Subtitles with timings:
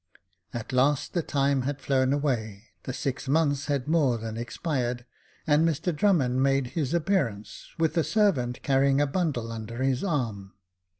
[0.51, 5.05] At last the time had flown away, the six months had more than expired,
[5.45, 10.53] and Mr Drummond made his appearance, with a servant, carrying a bundle under his arm.